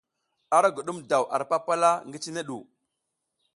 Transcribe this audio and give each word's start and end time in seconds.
Ara 0.59 0.69
dugum 0.77 0.99
daw 1.11 1.23
ar 1.35 1.43
papala 1.51 1.91
ngi 2.07 2.19
cine 2.23 2.41
ɗu. 2.49 2.57